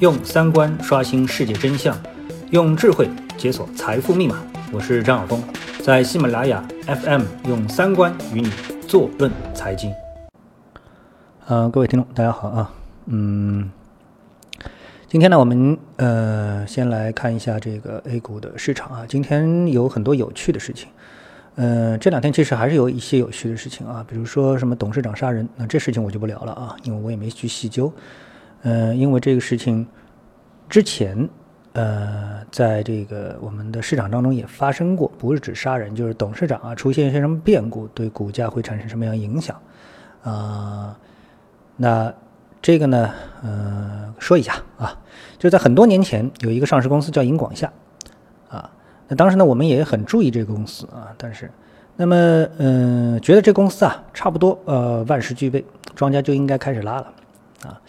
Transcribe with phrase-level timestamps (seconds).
[0.00, 1.96] 用三观刷新世界真相，
[2.52, 4.40] 用智慧解锁财富密码。
[4.72, 5.42] 我是张晓峰，
[5.82, 8.48] 在喜马拉雅 FM 用三观与你
[8.86, 9.92] 坐论财经。
[11.46, 12.72] 呃，各位听众，大家好啊。
[13.06, 13.68] 嗯，
[15.08, 19.04] 今天呢，我们呃先来看一下这个 A 股的市场啊。
[19.04, 20.88] 今天有很多有趣的事情。
[21.56, 27.92] 呃，这两天其实还是有一些有趣的事情啊，比如说什么董事长杀人，那这事情我就不聊了啊，因为我也没去细究。
[28.62, 29.86] 呃，因为这个事情
[30.68, 31.28] 之前，
[31.72, 39.56] 呃，在这个我们的市场当中也发生过，不是指杀人，就是董事长啊出现一些什么变故，对股价会产生什么样影响
[40.22, 40.98] 啊？
[41.76, 42.12] 那
[42.60, 43.10] 这个呢，
[43.44, 44.98] 呃，说一下啊，
[45.38, 47.72] 就在很多年前有一个上市公司叫银广夏
[48.48, 48.68] 啊，
[49.06, 51.48] 那当时呢我们也很注意这个公司啊，但是
[51.94, 52.16] 那么
[52.58, 55.64] 嗯，觉得这公司啊差不多呃万事俱备，
[55.94, 57.12] 庄家就应该开始拉了
[57.62, 57.80] 啊。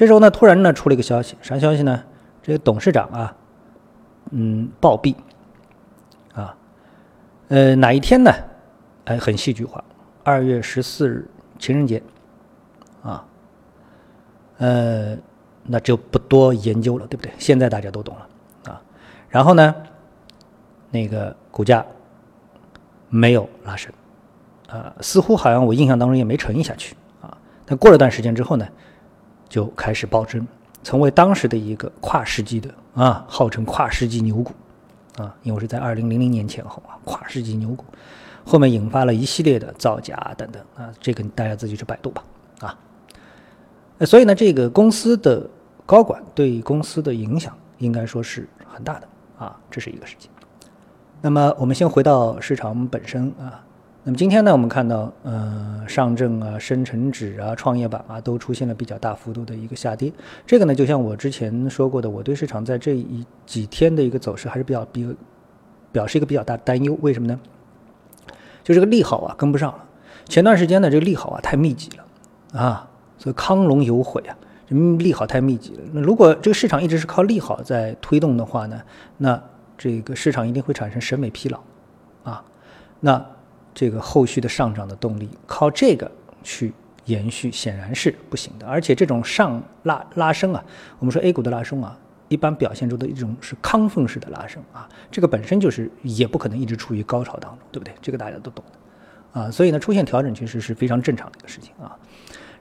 [0.00, 2.02] 这时候呢，突然呢出了一个消息，啥消息呢？
[2.42, 3.36] 这个董事长啊，
[4.30, 5.14] 嗯，暴毙
[6.32, 6.56] 啊，
[7.48, 8.32] 呃，哪一天呢？
[9.04, 9.84] 哎，很戏剧化，
[10.24, 12.02] 二月十四日情人节
[13.02, 13.22] 啊，
[14.56, 15.18] 呃，
[15.64, 17.30] 那就不多研究了，对不对？
[17.36, 18.80] 现在大家都懂了啊。
[19.28, 19.74] 然后呢，
[20.90, 21.84] 那个股价
[23.10, 23.92] 没有拉升
[24.66, 27.36] 啊，似乎好像我印象当中也没沉下去啊。
[27.66, 28.66] 但过了段时间之后呢？
[29.50, 30.46] 就开始暴增，
[30.82, 34.52] 成为当时的一个跨世纪的啊，号称跨世纪牛股
[35.18, 37.84] 啊，因为是在二零零零年前后啊，跨世纪牛股，
[38.44, 42.24] 后面引发了一系列的造假等等啊，这个大家自己去百度吧
[42.60, 42.78] 啊。
[44.06, 45.46] 所以呢，这个公司的
[45.84, 50.30] 高管对公司的影响应该说是很大的啊，这是一个事情。
[51.20, 53.62] 那么我们先回到市场本身啊。
[54.02, 60.10] 那么今天呢，我们看到，呃，上证啊、深成指啊、创业板啊，都出现了比较大幅度的一个下跌。
[60.46, 65.06] 这个呢，就像我之前说过的，我对市场在这一几天的一个走势还是比较比
[65.92, 66.96] 表示一个比较大担忧。
[67.02, 67.38] 为什么呢？
[68.64, 69.84] 就这个利好啊跟不上了。
[70.24, 72.88] 前段时间呢，这个利好啊太密集了啊，
[73.18, 74.34] 所以康龙有悔啊，
[74.98, 75.82] 利好太密集了。
[75.92, 78.80] 那如果这个市场一直是靠利好在推动的话呢，
[79.18, 79.38] 那
[79.76, 81.60] 这个市场一定会产生审美疲劳
[82.24, 82.42] 啊，
[83.00, 83.22] 那。
[83.72, 86.10] 这个后续的上涨的动力靠这个
[86.42, 86.72] 去
[87.06, 90.62] 延续显然是不行的，而且这种上拉拉升啊，
[90.98, 91.98] 我们说 A 股的拉升啊，
[92.28, 97.94] 一般表现出的一种是亢奋式的拉升啊，这个本身就是也不可能一直处于高潮当中，对不对？
[98.00, 101.96] 这个大家都懂的啊，所以呢，出现调整其实是非常正常的一个事情啊。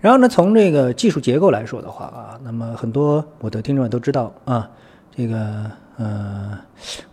[0.00, 4.70] 然后呢，从这个技术结构来说的话啊，那么很多我的听众都知道啊，
[5.14, 6.58] 这个呃，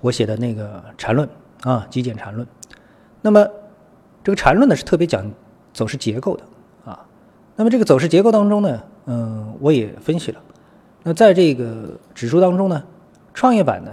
[0.00, 1.28] 我写的那个缠论
[1.62, 2.46] 啊，极简缠论，
[3.22, 3.44] 那么。
[4.24, 5.30] 这个缠论呢是特别讲
[5.72, 6.42] 走势结构的
[6.90, 7.06] 啊，
[7.54, 10.40] 那么这个走势结构当中呢，嗯，我也分析了。
[11.02, 12.82] 那在这个指数当中呢，
[13.34, 13.90] 创业板呢，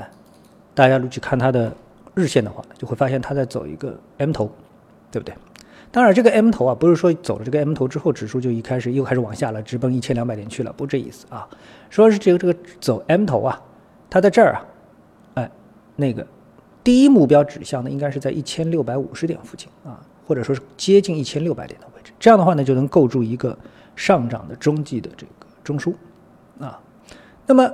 [0.74, 1.72] 大家如果去看它的
[2.16, 4.50] 日线的话，就会发现它在走一个 M 头，
[5.12, 5.36] 对不对？
[5.92, 11.46] 当然，这个 M 头啊，不是说走了这个 M 头之后，指数就一开始又开始往下了，直奔一千两百点去了，不这意思啊。
[11.90, 13.62] 说是这个这个走 M 头啊，
[14.09, 14.66] 它在这儿啊，
[15.34, 15.52] 哎，
[15.98, 16.25] 那个
[16.81, 20.00] 第一目标指向呢，应该是在一千六百五十点附近啊。
[20.31, 23.58] 或者说是接近一千六百点的位置，这样的话呢，就能构筑一个
[23.97, 25.94] 上涨的中继的这个中枢
[26.58, 26.80] 啊。
[27.46, 27.69] 那么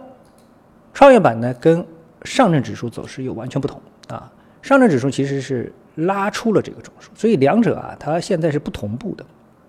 [0.91, 1.85] 创业板呢，跟
[2.23, 4.31] 上证指数走势又完全不同啊。
[4.63, 9.24] 上证指数其实是拉出了这个中枢，所以两者啊，它现在是不同步的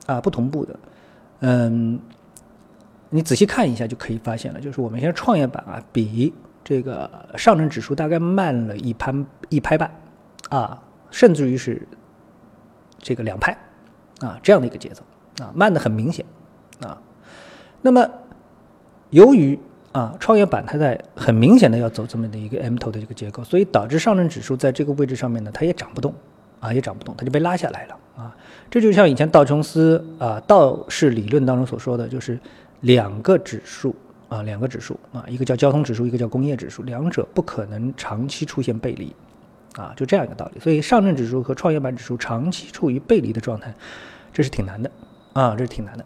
[0.06, 0.74] 啊，不同步的。
[1.40, 2.00] 嗯，
[3.10, 6.32] 你仔细看一下就可以发现了，就是我们现在创业板啊，比
[6.64, 9.14] 这个上证指数大概慢了一拍
[9.50, 9.90] 一拍半
[10.48, 11.86] 啊，甚至于是。
[12.98, 13.56] 这个两派，
[14.20, 15.02] 啊，这样的一个节奏，
[15.42, 16.24] 啊，慢的很明显，
[16.80, 17.00] 啊，
[17.80, 18.08] 那么
[19.10, 19.58] 由于
[19.92, 26.14] 啊，创业板它在很明显的要走这么的一个 M 头的一个结构，所以导致上证指数在这个位置上面呢，它也涨不动，
[26.60, 28.36] 啊，也涨不动，它就被拉下来了，啊，
[28.70, 32.38] 这就像以前道琼斯啊道氏理论当中所说的就是
[32.82, 33.94] 两个指数
[34.28, 39.14] 啊，两个指数啊，一个叫交通指数，一个叫工业指数，两者不可能长期出现背离。
[39.76, 43.72] 啊，就这样一个道理，所以上证指数和创业板指数长期处于背离的状态，
[44.32, 44.90] 这是挺难的
[45.32, 46.04] 啊，这是挺难的。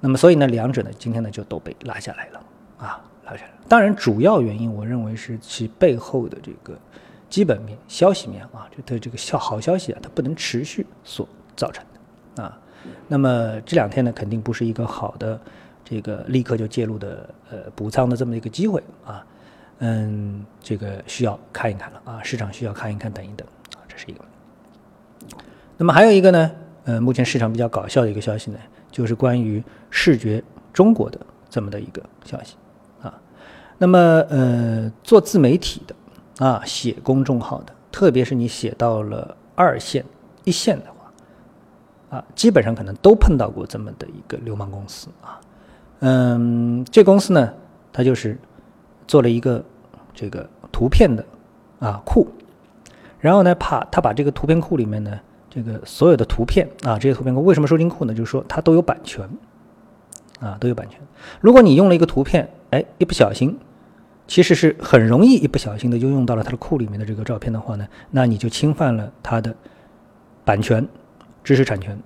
[0.00, 2.40] 那么，所以呢，两者呢，今天呢就都被拉下来了
[2.78, 3.50] 啊，拉下来。
[3.68, 6.78] 当然，主要原因我认为是其背后的这个
[7.30, 11.84] 基本面、消息面啊，就它这个消好消息啊，它不能持续所造成
[12.36, 12.58] 的啊。
[13.08, 15.40] 那么这两天呢，肯定不是一个好的
[15.84, 19.24] 这个立刻就介入的呃补仓的这么一个机会啊。
[19.78, 24.20] 嗯，这个需要看一看了啊，市场需要看一看，等一等啊，这是一个。
[25.76, 26.50] 那么还有一个呢，
[26.84, 28.58] 呃，目前市场比较搞笑的一个消息呢，
[28.90, 30.42] 就是关于视觉
[30.72, 31.18] 中国的
[31.50, 32.54] 这么的一个消息
[33.02, 33.12] 啊。
[33.76, 33.98] 那么
[34.28, 40.04] 呃，做自媒体的啊，写公众号的，特别是你写到了二线、
[40.44, 45.40] 一线的话，啊，基本上可能都碰到过这么的一个流氓公司啊。
[46.00, 47.52] 嗯，这公司呢，
[47.92, 48.38] 它就是
[49.06, 49.64] 做了一个
[50.12, 51.24] 这个图片的
[51.78, 52.26] 啊库，
[53.20, 55.18] 然后呢，怕他把这个图片库里面呢。
[55.56, 58.12] 这个所有的图片啊，这些图片库为什么收金库呢？
[58.12, 59.24] 就是说它都有版权，
[60.40, 60.98] 啊，都有版权。
[61.40, 63.56] 如果你用了一个图片，哎，一不小心，
[64.26, 69.54] 其实是很容易一不小心的就用到了他的库里面的这个照片的话呢，那你就侵犯了他的
[70.44, 70.84] 版权、
[71.44, 71.96] 知识产权，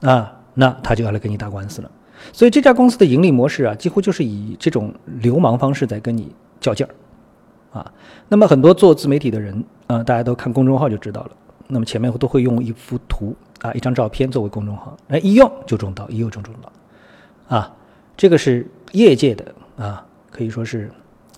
[0.00, 1.90] 啊，那他就要来跟你打官司了。
[2.32, 7.92] 所以这家公司的盈利模式啊，几乎就是以这种流氓方式在跟你较劲儿，啊。
[8.28, 11.30] 那么很多做自媒体的人啊，大家都看公众号就知道了。
[11.68, 17.74] 那么前面都会用一幅图啊，一张照片作为公众号，哎，一用就中刀，一用就中刀，啊，
[18.16, 20.88] 这个是业界的啊，可以说是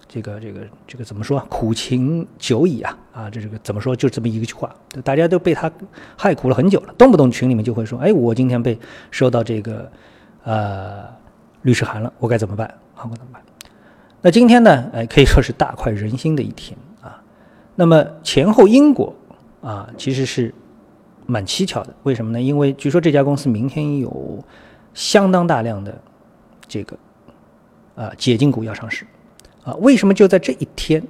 [0.07, 4.71] 这个这个这个怎么说苦情久矣啊啊，这这个怎么说就这么一个句话，
[5.03, 5.73] 大家都被他
[6.15, 8.79] 害苦了很久了，动不动群里面就会说，哎，我今天被
[9.11, 9.91] 收到这个
[10.45, 11.05] 呃
[11.63, 13.09] 律师函了，我该怎么办啊？
[13.11, 13.43] 我怎么办？
[14.21, 17.23] 那今天呢，哎，可以说是大快人心的一天啊。
[17.75, 19.15] 那么前后因果。
[19.61, 20.55] 啊，其实是
[21.27, 21.93] 蛮蹊跷的。
[22.05, 22.41] 为什么呢？
[22.41, 24.39] 因为据说这家公司明天有
[24.95, 26.01] 相当大量的
[26.69, 26.97] 这个
[27.97, 29.05] 啊解禁股要上市
[29.65, 29.75] 啊。
[29.81, 31.03] 为什么就在这一天，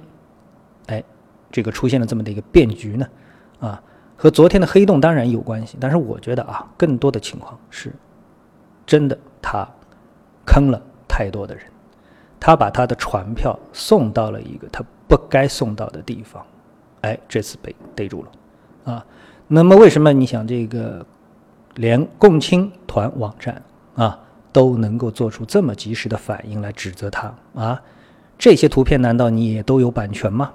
[0.87, 1.03] 哎，
[1.51, 3.07] 这个出现了这么的一个变局呢？
[3.59, 3.83] 啊，
[4.17, 7.93] 和昨天的黑洞当然有关系，但是我觉得啊，更多的情况是
[8.89, 9.69] 真的，他
[10.47, 11.63] 坑了太多的人，
[12.39, 16.43] 他把他的船票送到了一个他不该送到的地方，
[17.01, 18.91] 哎，这次被逮住了。
[18.91, 19.05] 啊，
[19.47, 21.05] 那么为什么你想这个，
[21.75, 23.61] 连共青团网站
[23.93, 24.19] 啊
[24.51, 27.79] 都能够做出这么及时的反应来指责他啊？
[28.39, 30.51] 这些图片难道你也都有版权吗？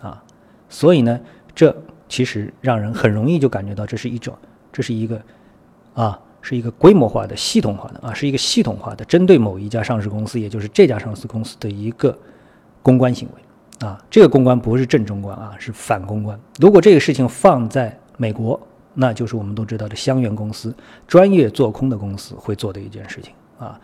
[0.00, 0.22] 啊，
[0.68, 1.18] 所以呢，
[1.56, 1.76] 这
[2.08, 4.32] 其实让人很容易就感觉到这是一种，
[4.72, 5.20] 这是一个
[5.94, 12.16] 啊，是一个规模化的、系统化的啊，是一个系统化的针对某一家上市公司，也就是这家上市公司的一个
[12.82, 13.86] 公关行为。
[13.86, 16.38] 啊，这个公关不是正中关啊，是反公关。
[16.60, 18.60] 如果这个事情放在美国，
[18.94, 20.72] 那就是我们都知道的香源公司
[21.08, 23.80] 专业做空的公司会做的一件事情啊。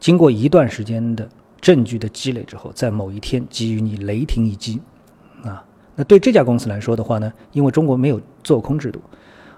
[0.00, 1.28] 经过一段时间的
[1.60, 4.80] 证据的积累之后，在某一天给予你雷霆一击
[5.44, 5.62] 啊。
[5.94, 9.00] 那对这家公司来说的话呢，因为中国没有做空制度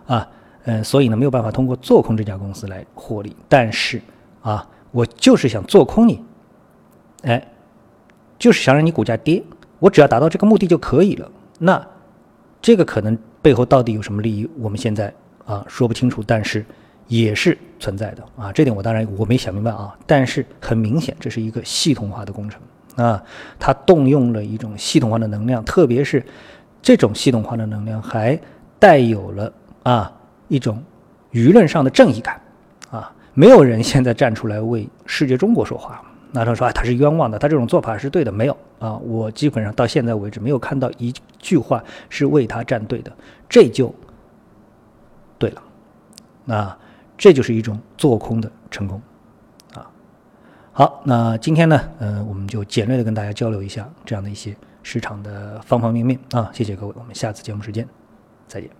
[0.07, 0.29] 啊，
[0.65, 3.35] 嗯，所以呢没有办法通过做空这家公司来获利。
[3.49, 4.01] 但是
[4.43, 6.23] 啊，我就是想做空你，
[7.23, 7.47] 哎，
[8.39, 9.43] 就是想让你股价跌。
[9.79, 11.31] 我只要达到这个目的就可以了。
[11.59, 11.85] 那
[12.61, 15.13] 这个可能背后到底有什么利益，我们现在
[15.45, 16.65] 啊说不清楚，但是
[17.07, 18.53] 也是存在的啊。
[18.53, 19.97] 这点我当然我没想明白啊。
[20.07, 22.61] 但是很明显，这是一个系统化的工程
[22.97, 23.23] 啊，
[23.59, 26.25] 它动用了一种系统化的能量，特别是
[26.83, 28.39] 这种系统化的能量还
[28.81, 29.53] 带有了
[29.85, 30.13] 啊
[30.49, 30.83] 一种
[31.33, 32.41] 舆论上的正义感
[32.91, 33.13] 啊。
[33.35, 36.03] 没有人现在站出来为世界中国说话。
[36.31, 43.11] 那他说啊，他是冤枉的，他这种做法是对的，没有啊，我基本上到现在为止没有看到一句话是为他站队的，
[43.49, 43.95] 这就
[45.39, 45.63] 对了，
[46.45, 46.77] 那
[47.17, 49.01] 这就是一种做空的成功
[49.73, 49.89] 啊。
[50.71, 57.89] 好，那今天呢，呃，我们就简略的跟大家交流一下这样的一些市场的方方面面啊，谢谢各位，我们下次节目时间
[58.47, 58.78] 再见。